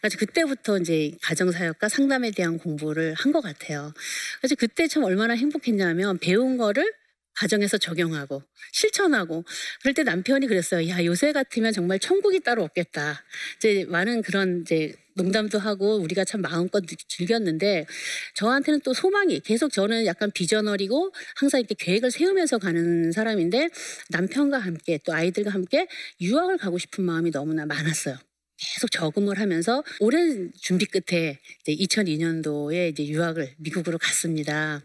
그래서 0.00 0.18
그때부터 0.18 0.78
이제 0.78 1.12
가정 1.22 1.50
사역과 1.52 1.88
상담에 1.88 2.30
대한 2.32 2.58
공부를 2.58 3.14
한 3.14 3.32
것 3.32 3.40
같아요. 3.42 3.92
그래서 4.40 4.54
그때 4.54 4.88
참 4.88 5.04
얼마나 5.04 5.34
행복했냐면 5.34 6.18
배운 6.18 6.56
거를 6.56 6.92
가정에서 7.34 7.76
적용하고 7.78 8.42
실천하고 8.72 9.44
그럴 9.82 9.94
때 9.94 10.02
남편이 10.04 10.46
그랬어요. 10.46 10.88
야 10.88 11.04
요새 11.04 11.32
같으면 11.32 11.72
정말 11.72 11.98
천국이 11.98 12.40
따로 12.40 12.62
없겠다. 12.64 13.22
이제 13.58 13.84
많은 13.88 14.22
그런 14.22 14.62
이제 14.62 14.94
농담도 15.16 15.58
하고 15.58 15.96
우리가 15.96 16.24
참 16.24 16.42
마음껏 16.42 16.82
즐겼는데 17.08 17.86
저한테는 18.34 18.80
또 18.84 18.94
소망이 18.94 19.40
계속 19.40 19.72
저는 19.72 20.06
약간 20.06 20.30
비전널이고 20.30 21.12
항상 21.36 21.60
이렇게 21.60 21.74
계획을 21.78 22.10
세우면서 22.10 22.58
가는 22.58 23.10
사람인데 23.12 23.68
남편과 24.10 24.58
함께 24.58 24.98
또 25.04 25.14
아이들과 25.14 25.50
함께 25.50 25.88
유학을 26.20 26.58
가고 26.58 26.78
싶은 26.78 27.04
마음이 27.04 27.30
너무나 27.30 27.66
많았어요. 27.66 28.16
계속 28.58 28.90
저금을 28.90 29.38
하면서 29.38 29.82
오랜 30.00 30.50
준비 30.58 30.86
끝에 30.86 31.38
이제 31.60 31.84
2002년도에 31.84 32.90
이제 32.90 33.06
유학을 33.06 33.54
미국으로 33.58 33.98
갔습니다. 33.98 34.82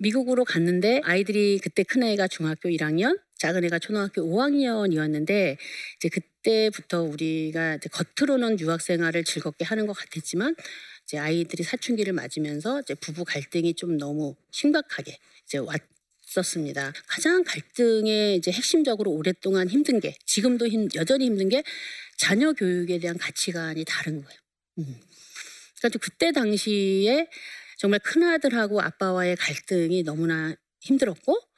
미국으로 0.00 0.44
갔는데 0.44 1.00
아이들이 1.04 1.58
그때 1.62 1.82
큰 1.82 2.02
애가 2.02 2.28
중학교 2.28 2.68
1학년, 2.68 3.18
작은 3.40 3.64
애가 3.64 3.78
초등학교 3.78 4.22
5학년이었는데 4.22 5.56
이제 5.96 6.08
그때부터 6.10 7.02
우리가 7.02 7.76
이제 7.76 7.88
겉으로는 7.88 8.60
유학 8.60 8.82
생활을 8.82 9.24
즐겁게 9.24 9.64
하는 9.64 9.86
것 9.86 9.94
같았지만 9.94 10.54
이제 11.04 11.16
아이들이 11.16 11.62
사춘기를 11.62 12.12
맞으면서 12.12 12.80
이제 12.80 12.94
부부 12.94 13.24
갈등이 13.24 13.74
좀 13.74 13.96
너무 13.96 14.36
심각하게 14.52 15.18
이제 15.44 15.58
왔. 15.58 15.80
었습니다. 16.38 16.92
가장 17.08 17.42
갈등의 17.42 18.36
이제 18.36 18.52
핵심적으로 18.52 19.10
오랫동안 19.10 19.68
힘든 19.68 19.98
게 19.98 20.14
지금도 20.26 20.68
힘, 20.68 20.86
여전히 20.94 21.24
힘든 21.26 21.48
게 21.48 21.64
자녀 22.16 22.52
교육에 22.52 23.00
대한 23.00 23.18
가치관이 23.18 23.84
다른 23.84 24.22
거예요. 24.22 24.38
음. 24.78 25.00
그러니까 25.80 25.98
그때 26.00 26.30
당시에 26.30 27.26
정말 27.78 27.98
큰 27.98 28.22
아들하고 28.22 28.80
아빠와의 28.80 29.34
갈등이 29.34 30.04
너무나 30.04 30.54
힘들었고 30.82 31.49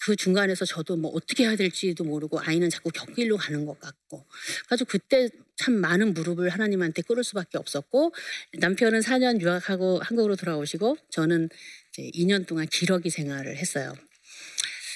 그 0.00 0.16
중간에서 0.16 0.64
저도 0.64 0.96
뭐 0.96 1.10
어떻게 1.12 1.44
해야 1.44 1.56
될지도 1.56 2.04
모르고 2.04 2.40
아이는 2.40 2.70
자꾸 2.70 2.90
격길로 2.90 3.36
가는 3.36 3.64
것 3.66 3.78
같고 3.78 4.26
그래서 4.66 4.84
그때 4.84 5.28
참 5.56 5.74
많은 5.74 6.14
무릎을 6.14 6.48
하나님한테 6.48 7.02
꿇을 7.02 7.22
수밖에 7.24 7.58
없었고 7.58 8.12
남편은 8.54 9.00
4년 9.00 9.40
유학하고 9.40 10.00
한국으로 10.02 10.36
돌아오시고 10.36 10.96
저는 11.10 11.48
이제 11.92 12.10
2년 12.14 12.46
동안 12.46 12.66
기러기 12.66 13.10
생활을 13.10 13.56
했어요. 13.56 13.94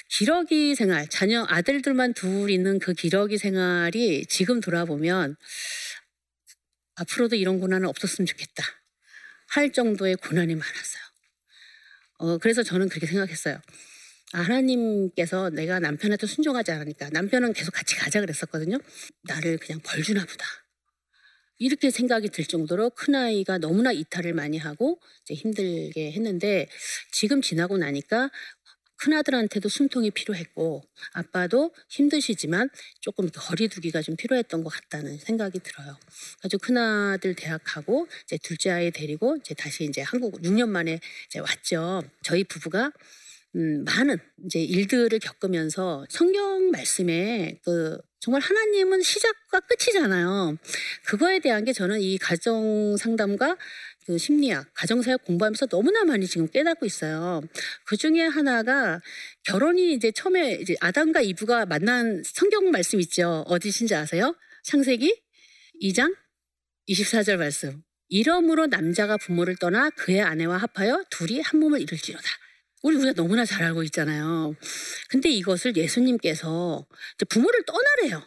기러기 0.09 0.75
생활, 0.75 1.09
자녀 1.09 1.45
아들들만 1.49 2.15
둘 2.15 2.50
있는 2.50 2.79
그 2.79 2.95
기러기 2.95 3.38
생활이 3.38 4.25
지금 4.26 4.61
돌아보면 4.61 5.37
앞으로도 6.95 7.37
이런 7.37 7.61
고난은 7.61 7.88
없었으면 7.88 8.26
좋겠다. 8.26 8.65
할 9.49 9.73
정도의 9.73 10.17
고난이 10.17 10.55
많았어요. 10.55 11.03
어, 12.19 12.38
그래서 12.38 12.62
저는 12.62 12.88
그렇게 12.88 13.07
생각했어요. 13.07 13.61
아, 14.33 14.40
하나님께서 14.40 15.50
내가 15.50 15.78
남편한테 15.78 16.26
순종하지 16.26 16.73
않으니까 16.73 17.11
남편은 17.11 17.52
계속 17.52 17.73
같이 17.73 17.97
가자 17.97 18.21
그랬었거든요. 18.21 18.78
나를 19.23 19.59
그냥 19.59 19.80
벌 19.85 20.02
주나 20.02 20.25
보다. 20.25 20.45
이렇게 21.59 21.90
생각이 21.90 22.28
들 22.30 22.45
정도로 22.45 22.90
큰아이가 22.90 23.59
너무나 23.59 23.92
이탈을 23.92 24.35
많이 24.35 24.59
하고 24.59 25.00
이제 25.23 25.35
힘들게 25.35 26.12
했는데 26.12 26.68
지금 27.12 27.40
지나고 27.40 27.78
나니까 27.78 28.30
큰아들한테도 28.99 29.68
숨통이 29.68 30.11
필요했고 30.11 30.83
아빠도 31.12 31.75
힘드시지만 31.88 32.71
조금 33.00 33.28
거리두기가 33.30 34.02
좀 34.02 34.16
필요했던 34.16 34.64
것 34.64 34.71
같다는 34.71 35.18
생각이 35.18 35.61
들어요. 35.61 35.99
그래서 36.40 36.59
큰아들 36.59 37.35
대학 37.35 37.61
가고 37.64 38.09
이제 38.25 38.38
둘째 38.42 38.71
아이 38.71 38.90
데리고 38.90 39.37
이제 39.37 39.54
다시 39.54 39.85
이제 39.85 40.00
한국 40.00 40.40
6년 40.40 40.68
만에 40.68 40.99
이제 41.26 41.38
왔죠. 41.38 42.02
저희 42.23 42.45
부부가 42.45 42.90
음, 43.57 43.85
많은 43.85 44.19
이제 44.45 44.61
일들을 44.61 45.19
겪으면서 45.19 46.05
성경 46.11 46.71
말씀에 46.71 47.59
그 47.65 47.99
정말 48.21 48.43
하나님은 48.43 49.01
시작과 49.01 49.61
끝이잖아요. 49.61 50.57
그거에 51.07 51.39
대한 51.39 51.65
게 51.65 51.73
저는 51.73 52.01
이 52.01 52.19
가정 52.19 52.97
상담과 52.99 53.57
그 54.05 54.19
심리학, 54.19 54.69
가정사역 54.75 55.25
공부하면서 55.25 55.67
너무나 55.67 56.05
많이 56.05 56.27
지금 56.27 56.49
깨닫고 56.49 56.85
있어요. 56.85 57.41
그 57.87 57.97
중에 57.97 58.21
하나가 58.27 59.01
결혼이 59.45 59.95
이제 59.95 60.13
처음에 60.13 60.59
이제 60.61 60.77
아담과 60.81 61.23
이브가 61.23 61.67
만난 61.67 62.23
성경 62.25 62.71
말씀 62.71 63.01
있죠. 63.01 63.43
어디신지 63.47 63.95
아세요? 63.95 64.37
창세기 64.65 65.23
2장 65.83 66.15
24절 66.89 67.39
말씀. 67.39 67.83
이러므로 68.09 68.67
남자가 68.67 69.17
부모를 69.17 69.57
떠나 69.57 69.91
그의 69.91 70.21
아내와 70.21 70.59
합하여 70.59 71.05
둘이 71.11 71.41
한 71.41 71.59
몸을 71.59 71.81
이룰지로다. 71.81 72.46
우리 72.87 72.95
우리가 72.97 73.14
너무나 73.14 73.45
잘 73.45 73.64
알고 73.64 73.83
있잖아요. 73.85 74.55
근데 75.09 75.28
이것을 75.28 75.76
예수님께서 75.76 76.87
부모를 77.28 77.64
떠나래요. 77.64 78.25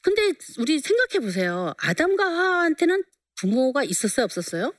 근데 0.00 0.32
우리 0.56 0.80
생각해 0.80 1.20
보세요. 1.20 1.74
아담과 1.76 2.24
하와한테는 2.24 3.04
부모가 3.36 3.84
있었어요, 3.84 4.24
없었어요? 4.24 4.74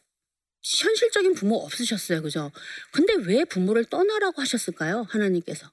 현실적인 0.63 1.35
부모 1.35 1.57
없으셨어요, 1.57 2.23
그죠? 2.23 2.51
근데 2.91 3.13
왜 3.13 3.45
부모를 3.45 3.85
떠나라고 3.85 4.41
하셨을까요, 4.41 5.05
하나님께서? 5.09 5.71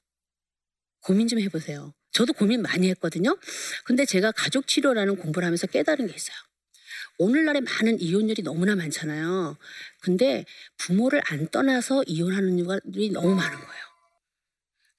고민 1.01 1.27
좀 1.27 1.39
해보세요. 1.39 1.91
저도 2.11 2.33
고민 2.33 2.61
많이 2.61 2.87
했거든요. 2.89 3.35
근데 3.83 4.05
제가 4.05 4.31
가족 4.31 4.67
치료라는 4.67 5.15
공부를 5.15 5.45
하면서 5.47 5.65
깨달은 5.65 6.05
게 6.05 6.13
있어요. 6.13 6.37
오늘날에 7.19 7.59
많은 7.61 7.99
이혼율이 7.99 8.43
너무나 8.43 8.75
많잖아요. 8.75 9.57
근데 10.01 10.45
부모를 10.77 11.21
안 11.25 11.47
떠나서 11.49 12.03
이혼하는 12.07 12.57
이유들이 12.57 13.11
너무 13.11 13.35
많은 13.35 13.57
거예요. 13.57 13.83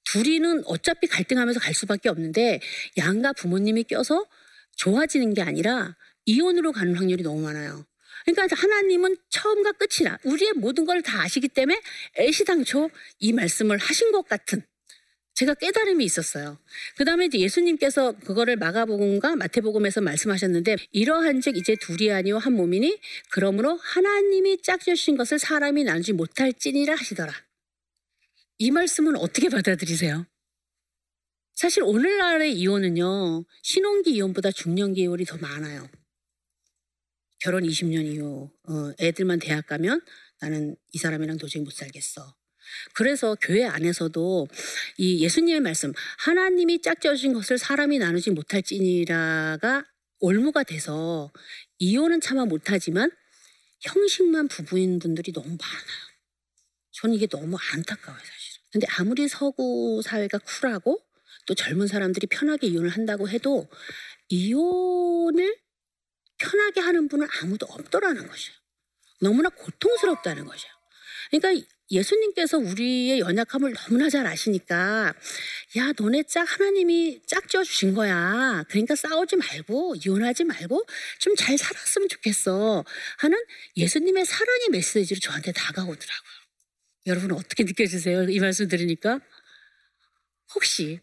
둘이는 0.05 0.62
어차피 0.67 1.07
갈등하면서 1.07 1.61
갈 1.61 1.73
수밖에 1.75 2.11
없는데 2.11 2.61
양가 2.99 3.33
부모님이 3.33 3.85
껴서 3.85 4.27
좋아지는 4.77 5.33
게 5.35 5.43
아니라 5.43 5.97
이혼으로 6.27 6.73
가는 6.73 6.95
확률이 6.95 7.23
너무 7.23 7.41
많아요. 7.41 7.87
그러니까 8.27 8.55
하나님은 8.55 9.17
처음과 9.31 9.73
끝이라 9.73 10.19
우리의 10.25 10.53
모든 10.57 10.85
걸 10.85 11.00
다 11.00 11.23
아시기 11.23 11.49
때문에 11.49 11.81
애시당초 12.19 12.91
이 13.19 13.33
말씀을 13.33 13.79
하신 13.79 14.12
것 14.12 14.29
같은 14.29 14.62
제가 15.40 15.54
깨달음이 15.54 16.04
있었어요. 16.04 16.59
그 16.99 17.06
다음에 17.06 17.25
이제 17.25 17.38
예수님께서 17.38 18.12
그거를 18.18 18.56
마가복음과 18.56 19.37
마태복음에서 19.37 20.02
말씀하셨는데 20.02 20.76
이러한즉 20.92 21.56
이제 21.56 21.76
둘이 21.80 22.12
아니요 22.12 22.37
한 22.37 22.52
몸이니 22.52 23.00
그러므로 23.30 23.78
하나님이 23.78 24.61
짝지으신 24.61 25.16
것을 25.16 25.38
사람이 25.38 25.85
나누지 25.85 26.12
못할지니라 26.12 26.94
하시더라. 26.94 27.32
이 28.59 28.70
말씀은 28.70 29.16
어떻게 29.16 29.49
받아들이세요? 29.49 30.26
사실 31.54 31.85
오늘날의 31.85 32.52
이혼은요 32.52 33.47
신혼기 33.62 34.11
이혼보다 34.16 34.52
중년기 34.52 35.00
이혼이 35.00 35.25
더 35.25 35.38
많아요. 35.38 35.88
결혼 37.38 37.62
20년 37.62 38.04
이후 38.04 38.50
어, 38.68 38.92
애들만 39.00 39.38
대학 39.38 39.66
가면 39.66 40.02
나는 40.42 40.76
이 40.92 40.99
사람이랑 40.99 41.38
도저히 41.38 41.62
못 41.62 41.73
살겠어. 41.73 42.39
그래서 42.95 43.37
교회 43.41 43.65
안에서도 43.65 44.49
이 44.99 45.23
예수님의 45.23 45.61
말씀 45.61 45.93
하나님이 46.19 46.83
짝지어진 46.83 47.33
것을 47.33 47.59
사람이 47.59 47.99
나누지 47.99 48.31
못할지니라가 48.31 49.85
올무가 50.21 50.62
돼서 50.62 51.33
이혼은 51.79 52.21
차마 52.21 52.45
못하지만 52.45 53.11
형식만 53.81 54.49
부부인 54.49 54.99
분들이 54.99 55.33
너무 55.33 55.49
많아요. 55.49 56.11
저는 56.93 57.17
이게 57.17 57.27
너무 57.27 57.57
안타까워요 57.73 58.21
사실은. 58.21 58.61
근데 58.73 58.87
아무리 58.99 59.27
서구 59.29 60.03
사회가 60.05 60.39
쿨하고 60.39 61.00
또 61.47 61.55
젊은 61.55 61.87
사람들이 61.87 62.27
편하게 62.27 62.69
이혼을 62.69 62.91
한다고 62.91 63.29
해도 63.29 63.69
이혼을 64.29 65.57
편하게 66.39 66.81
하는 66.81 67.09
분은 67.09 67.27
아무도 67.41 67.67
없더라는 67.67 68.27
것이에요. 68.27 68.57
너무나 69.21 69.49
고통스럽다는 69.49 70.45
것이에요. 70.45 70.73
그러니까 71.31 71.67
예수님께서 71.90 72.59
우리의 72.59 73.20
연약함을 73.20 73.75
너무나 73.75 74.09
잘 74.11 74.26
아시니까 74.26 75.12
야 75.76 75.92
너네 75.99 76.23
짝 76.25 76.42
하나님이 76.50 77.20
짝 77.26 77.49
지어 77.49 77.64
주신 77.64 77.94
거야. 77.94 78.64
그러니까 78.68 78.94
싸우지 78.97 79.37
말고 79.37 79.97
이혼하지 80.04 80.44
말고 80.44 80.85
좀 81.18 81.35
잘 81.37 81.56
살았으면 81.59 82.09
좋겠어 82.09 82.85
하는 83.18 83.38
예수님의 83.76 84.26
사랑의 84.26 84.68
메시지로 84.70 85.20
저한테 85.20 85.52
다가오더라고요. 85.52 86.30
여러분 87.06 87.32
어떻게 87.32 87.64
느껴지세요? 87.64 88.25
이 88.25 88.38
말씀 88.40 88.68
들으니까 88.68 89.20
혹시 90.54 91.00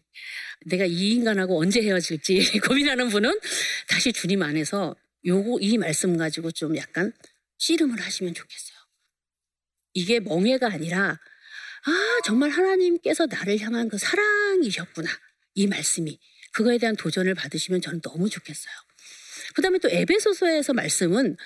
내가 0.66 0.84
이 0.84 1.10
인간하고 1.12 1.60
언제 1.60 1.82
헤어질지 1.82 2.60
고민하는 2.66 3.08
분은 3.08 3.40
다시 3.88 4.12
주님 4.12 4.42
안에서 4.42 4.94
요거 5.26 5.58
이 5.60 5.78
말씀 5.78 6.16
가지고 6.16 6.50
좀 6.52 6.76
약간 6.76 7.12
씨름을 7.58 8.00
하시면 8.00 8.34
좋겠어요. 8.34 8.78
이게 9.94 10.20
멍해가 10.20 10.70
아니라 10.70 11.18
아 11.84 12.20
정말 12.24 12.50
하나님께서 12.50 13.26
나를 13.26 13.58
향한 13.60 13.88
그 13.88 13.98
사랑이셨구나 13.98 15.08
이 15.54 15.66
말씀이 15.66 16.18
그거에 16.52 16.78
대한 16.78 16.96
도전을 16.96 17.34
받으시면 17.34 17.80
저는 17.80 18.00
너무 18.00 18.28
좋겠어요. 18.28 18.74
그 19.54 19.62
다음에 19.62 19.78
또 19.78 19.88
에베소서에서 19.88 20.72
말씀은 20.72 21.36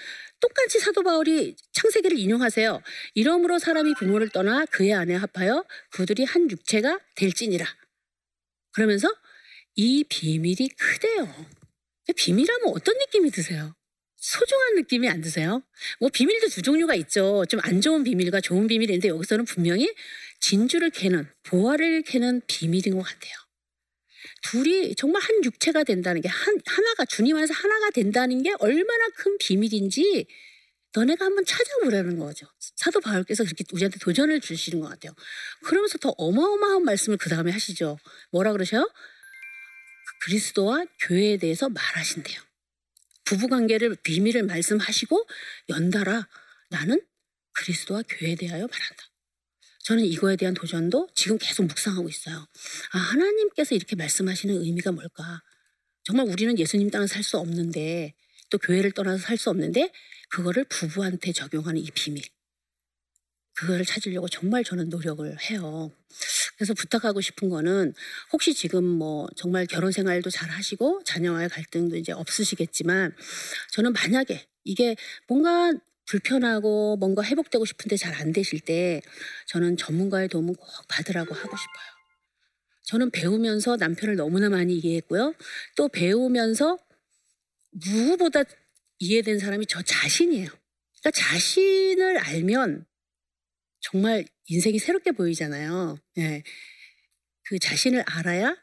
똑같이 0.41 0.81
사도 0.81 1.03
바울이 1.03 1.57
창세기를 1.73 2.19
인용하세요. 2.19 2.83
이러므로 3.15 3.59
사람이 3.59 3.95
부모를 3.95 4.29
떠나 4.31 4.67
그의 4.67 4.93
아내 4.93 5.15
합하여 5.15 5.65
그들이 5.91 6.25
한 6.25 6.51
육체가 6.51 6.99
될지니라. 7.15 7.65
그러면서 8.73 9.09
이 9.77 10.05
비밀이 10.05 10.69
크대요. 10.77 11.47
비밀하면 12.17 12.69
어떤 12.75 12.99
느낌이 12.99 13.31
드세요? 13.31 13.75
소중한 14.23 14.77
느낌이 14.77 15.09
안 15.09 15.21
드세요? 15.21 15.63
뭐 15.99 16.09
비밀도 16.09 16.49
두 16.49 16.63
종류가 16.63 16.95
있죠. 16.95 17.45
좀 17.49 17.61
안 17.65 17.81
좋은 17.81 18.05
비밀과 18.05 18.41
좋은 18.41 18.69
비밀이 18.69 18.93
있는데 18.93 19.09
여기서는 19.09 19.45
분명히 19.45 19.93
진주를 20.41 20.91
캐는 20.91 21.29
보화를 21.43 22.03
캐는 22.03 22.43
비밀인 22.47 22.97
것 22.97 23.03
같아요. 23.03 23.33
둘이 24.45 24.95
정말 24.95 25.23
한 25.23 25.45
육체가 25.45 25.83
된다는 25.83 26.21
게 26.21 26.29
한, 26.29 26.57
하나가 26.67 27.05
주님 27.05 27.37
안에서 27.37 27.53
하나가 27.53 27.91
된다는 27.91 28.43
게 28.43 28.53
얼마나 28.61 29.09
큰 29.17 29.37
비밀인지 29.39 30.27
너네가 30.95 31.25
한번 31.25 31.45
찾아보라는 31.45 32.19
거죠. 32.19 32.47
사도 32.77 33.01
바울께서 33.01 33.43
그렇게 33.45 33.65
우리한테 33.73 33.99
도전을 33.99 34.41
주시는 34.41 34.81
것 34.81 34.89
같아요. 34.89 35.15
그러면서 35.65 35.99
더 35.99 36.15
어마어마한 36.17 36.85
말씀을 36.85 37.19
그 37.19 37.29
다음에 37.29 37.51
하시죠. 37.51 37.99
뭐라 38.31 38.53
그러셔요? 38.53 38.89
그리스도와 40.25 40.85
교회에 41.01 41.39
대해서 41.39 41.69
말하신대요. 41.69 42.52
부부관계를 43.33 43.97
비밀을 44.03 44.43
말씀하시고 44.43 45.27
연달아 45.71 46.29
나는 46.69 47.01
그리스도와 47.53 48.03
교회에 48.09 48.35
대하여 48.35 48.67
말한다. 48.67 49.05
저는 49.85 50.05
이거에 50.05 50.37
대한 50.37 50.55
도전도 50.55 51.09
지금 51.15 51.39
계속 51.39 51.65
묵상하고 51.65 52.09
있어요. 52.09 52.47
아, 52.93 52.99
하나님께서 52.99 53.75
이렇게 53.75 53.97
말씀하시는 53.97 54.63
의미가 54.63 54.93
뭘까? 54.93 55.43
정말 56.05 56.27
우리는 56.27 56.59
예수님 56.59 56.91
따라 56.91 57.07
살수 57.07 57.39
없는데 57.39 58.15
또 58.51 58.59
교회를 58.59 58.93
떠나서 58.93 59.19
살 59.19 59.37
수 59.39 59.51
없는데 59.51 59.91
그거를 60.29 60.65
부부한테 60.65 61.33
적용하는 61.33 61.81
이 61.81 61.91
비밀. 61.91 62.23
그거를 63.55 63.85
찾으려고 63.85 64.29
정말 64.29 64.63
저는 64.65 64.89
노력을 64.89 65.37
해요. 65.51 65.91
그래서 66.63 66.75
부탁하고 66.75 67.21
싶은 67.21 67.49
거는 67.49 67.93
혹시 68.33 68.55
지금 68.55 68.85
뭐 68.85 69.27
정말 69.35 69.67
결혼 69.67 69.91
생활도 69.91 70.31
잘 70.31 70.49
하시고 70.49 71.03
자녀와의 71.05 71.49
갈등도 71.49 71.97
이제 71.97 72.13
없으시겠지만 72.13 73.17
저는 73.73 73.93
만약에 73.93 74.47
이게 74.63 74.95
뭔가 75.27 75.73
불편하고 76.07 76.99
뭔가 76.99 77.25
회복되고 77.25 77.65
싶은데 77.65 77.97
잘 77.97 78.15
안 78.15 78.33
되실 78.33 78.61
때 78.61 79.03
저는 79.47 79.77
전문가의 79.77 80.29
도움을 80.29 80.55
꼭 80.55 80.69
받으라고 80.87 81.35
하고 81.35 81.57
싶어요. 81.57 81.87
저는 82.85 83.11
배우면서 83.11 83.77
남편을 83.77 84.15
너무나 84.15 84.49
많이 84.49 84.79
이해했고요. 84.79 85.35
또 85.77 85.89
배우면서 85.89 86.79
누구보다 87.73 88.45
이해된 89.01 89.41
사람이 89.41 89.67
저 89.67 89.83
자신이에요. 89.83 90.47
그러니까 91.01 91.11
자신을 91.11 92.19
알면 92.19 92.87
정말 93.83 94.25
인생이 94.47 94.79
새롭게 94.79 95.13
보이잖아요. 95.13 95.99
예. 96.19 96.43
그 97.45 97.59
자신을 97.59 98.03
알아야 98.07 98.57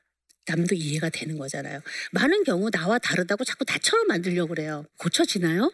남도 0.48 0.74
이해가 0.74 1.10
되는 1.10 1.38
거잖아요. 1.38 1.82
많은 2.12 2.44
경우 2.44 2.72
나와 2.72 2.98
다르다고 2.98 3.44
자꾸 3.44 3.66
나처럼 3.68 4.08
만들려고 4.08 4.50
그래요. 4.50 4.86
고쳐지나요? 4.98 5.72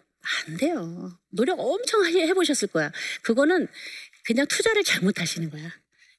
안 0.47 0.57
돼요. 0.57 1.17
노력 1.29 1.59
엄청 1.59 2.05
해보셨을 2.05 2.67
거야. 2.69 2.91
그거는 3.21 3.67
그냥 4.25 4.45
투자를 4.47 4.83
잘못하시는 4.83 5.49
거야. 5.49 5.71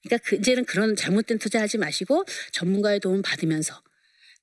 그러니까 0.02 0.28
그 0.28 0.36
이제는 0.36 0.64
그런 0.64 0.94
잘못된 0.94 1.38
투자하지 1.38 1.78
마시고 1.78 2.24
전문가의 2.52 3.00
도움 3.00 3.20
받으면서 3.22 3.82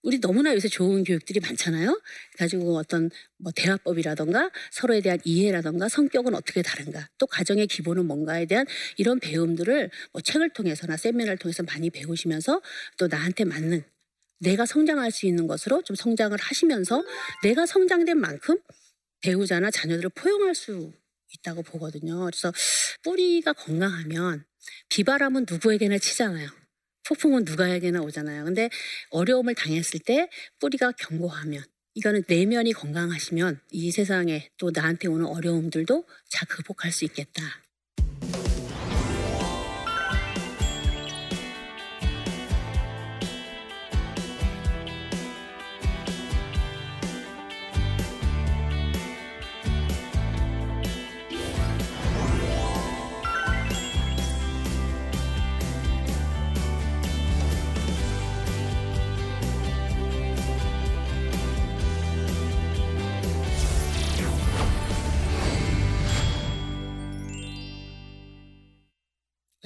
우리 0.03 0.19
너무나 0.19 0.53
요새 0.53 0.67
좋은 0.67 1.03
교육들이 1.05 1.39
많잖아요. 1.39 1.99
가지고 2.37 2.77
어떤 2.77 3.09
뭐 3.37 3.51
대화법이라던가 3.55 4.51
서로에 4.71 4.99
대한 4.99 5.17
이해라던가 5.23 5.87
성격은 5.87 6.35
어떻게 6.35 6.61
다른가 6.61 7.09
또 7.17 7.25
가정의 7.25 7.67
기본은 7.67 8.05
뭔가에 8.05 8.45
대한 8.45 8.65
이런 8.97 9.19
배움들을 9.19 9.89
뭐 10.11 10.21
책을 10.21 10.49
통해서나 10.51 10.97
세미나를 10.97 11.37
통해서 11.37 11.63
많이 11.63 11.89
배우시면서 11.89 12.61
또 12.97 13.07
나한테 13.07 13.45
맞는 13.45 13.83
내가 14.39 14.65
성장할 14.65 15.09
수 15.09 15.25
있는 15.25 15.47
것으로 15.47 15.81
좀 15.83 15.95
성장을 15.95 16.37
하시면서 16.37 17.03
내가 17.41 17.65
성장된 17.65 18.19
만큼 18.19 18.57
배우자나 19.21 19.71
자녀들을 19.71 20.09
포용할 20.15 20.53
수 20.53 20.91
있다고 21.35 21.63
보거든요. 21.63 22.25
그래서 22.25 22.51
뿌리가 23.03 23.53
건강하면 23.53 24.43
비바람은 24.89 25.45
누구에게나 25.49 25.97
치잖아요. 25.97 26.62
폭풍은 27.07 27.45
누가에게나 27.45 28.01
오잖아요. 28.01 28.45
근데 28.45 28.69
어려움을 29.09 29.55
당했을 29.55 29.99
때 29.99 30.29
뿌리가 30.59 30.93
견고하면 30.93 31.63
이거는 31.95 32.23
내면이 32.27 32.73
건강하시면 32.73 33.61
이 33.71 33.91
세상에 33.91 34.49
또 34.57 34.71
나한테 34.73 35.07
오는 35.07 35.25
어려움들도 35.25 36.07
잘 36.29 36.47
극복할 36.47 36.91
수 36.91 37.05
있겠다. 37.05 37.62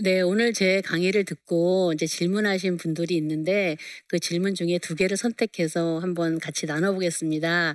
네, 0.08 0.22
오늘 0.22 0.54
제 0.54 0.80
강의를 0.80 1.26
듣고 1.26 1.92
이제 1.94 2.08
질문하신 2.08 2.78
분들이 2.78 3.18
있는데 3.18 3.76
그 4.08 4.20
질문 4.20 4.56
중에 4.56 4.80
두 4.80 4.96
개를 4.96 5.18
선택해서 5.18 6.00
한번 6.00 6.40
같이 6.40 6.66
나눠보겠습니다. 6.66 7.74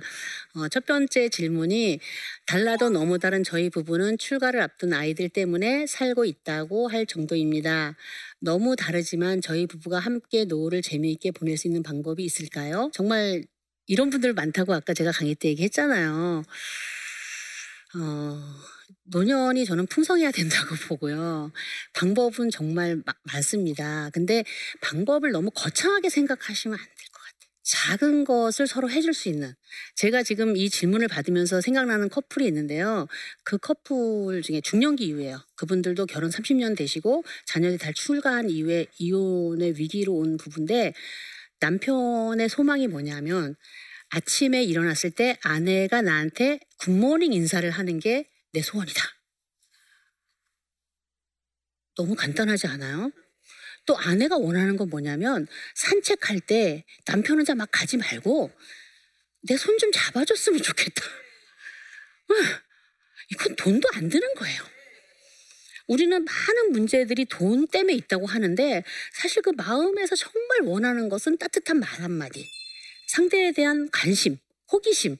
어, 0.55 0.67
첫 0.69 0.87
번째 0.87 1.29
질문이 1.29 1.99
달라도 2.47 2.89
너무 2.89 3.19
다른 3.19 3.43
저희 3.43 3.69
부부는 3.69 4.17
출가를 4.17 4.61
앞둔 4.61 4.93
아이들 4.93 5.29
때문에 5.29 5.85
살고 5.85 6.25
있다고 6.25 6.87
할 6.87 7.05
정도입니다. 7.05 7.95
너무 8.39 8.75
다르지만 8.75 9.39
저희 9.39 9.67
부부가 9.67 9.99
함께 9.99 10.45
노후를 10.45 10.81
재미있게 10.81 11.29
보낼 11.29 11.55
수 11.55 11.67
있는 11.67 11.83
방법이 11.83 12.23
있을까요? 12.23 12.89
정말 12.93 13.43
이런 13.85 14.09
분들 14.09 14.33
많다고 14.33 14.73
아까 14.73 14.95
제가 14.95 15.11
강의 15.11 15.35
때 15.35 15.49
얘기했잖아요. 15.49 16.41
어, 17.95 18.39
노년이 19.03 19.65
저는 19.65 19.87
풍성해야 19.87 20.31
된다고 20.31 20.75
보고요. 20.87 21.51
방법은 21.93 22.49
정말 22.51 23.01
마- 23.05 23.13
많습니다. 23.23 24.09
근데 24.13 24.43
방법을 24.81 25.31
너무 25.31 25.51
거창하게 25.53 26.09
생각하시면 26.09 26.77
안될것 26.77 27.13
같아요. 27.13 27.53
작은 27.65 28.25
것을 28.25 28.67
서로 28.67 28.89
해줄 28.89 29.13
수 29.13 29.29
있는. 29.29 29.53
제가 29.95 30.23
지금 30.23 30.57
이 30.57 30.69
질문을 30.69 31.07
받으면서 31.07 31.61
생각나는 31.61 32.09
커플이 32.09 32.45
있는데요. 32.47 33.07
그 33.43 33.57
커플 33.57 34.41
중에 34.41 34.61
중년기 34.61 35.05
이후에요. 35.05 35.39
그분들도 35.55 36.05
결혼 36.07 36.29
30년 36.29 36.75
되시고 36.77 37.23
자녀들이 37.45 37.77
다 37.77 37.91
출가한 37.93 38.49
이후에 38.49 38.87
이혼의 38.97 39.77
위기로 39.77 40.13
온 40.13 40.37
부부인데 40.37 40.93
남편의 41.61 42.49
소망이 42.49 42.87
뭐냐면 42.87 43.55
아침에 44.09 44.63
일어났을 44.63 45.11
때 45.11 45.37
아내가 45.41 46.01
나한테 46.01 46.59
굿모닝 46.79 47.31
인사를 47.33 47.69
하는 47.71 47.99
게 47.99 48.27
내 48.53 48.61
소원이다. 48.61 49.01
너무 51.97 52.15
간단하지 52.15 52.67
않아요? 52.67 53.11
또 53.85 53.97
아내가 53.97 54.37
원하는 54.37 54.77
건 54.77 54.89
뭐냐면 54.89 55.47
산책할 55.75 56.39
때 56.41 56.85
남편 57.05 57.37
혼자 57.37 57.55
막 57.55 57.69
가지 57.71 57.97
말고 57.97 58.51
내 59.43 59.55
손 59.57 59.77
좀 59.77 59.91
잡아줬으면 59.91 60.61
좋겠다. 60.61 61.03
아, 62.29 62.61
이건 63.31 63.55
돈도 63.57 63.89
안 63.93 64.09
드는 64.09 64.33
거예요. 64.35 64.63
우리는 65.87 66.23
많은 66.23 66.71
문제들이 66.71 67.25
돈 67.25 67.67
때문에 67.67 67.93
있다고 67.95 68.25
하는데 68.25 68.83
사실 69.13 69.41
그 69.41 69.49
마음에서 69.51 70.15
정말 70.15 70.61
원하는 70.63 71.09
것은 71.09 71.37
따뜻한 71.37 71.79
말 71.79 71.89
한마디. 72.01 72.49
상대에 73.09 73.51
대한 73.51 73.89
관심, 73.91 74.37
호기심, 74.71 75.17